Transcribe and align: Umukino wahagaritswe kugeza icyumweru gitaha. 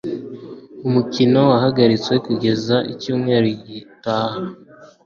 Umukino 0.87 1.39
wahagaritswe 1.51 2.15
kugeza 2.27 2.75
icyumweru 2.93 3.47
gitaha. 3.67 4.39